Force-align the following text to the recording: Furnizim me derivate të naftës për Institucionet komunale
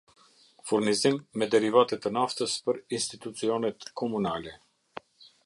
Furnizim 0.69 1.19
me 1.41 1.47
derivate 1.55 1.99
të 2.05 2.13
naftës 2.15 2.57
për 2.71 2.81
Institucionet 2.99 3.87
komunale 4.03 4.57